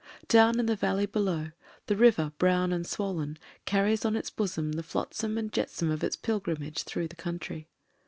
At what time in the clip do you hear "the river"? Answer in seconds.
1.85-2.33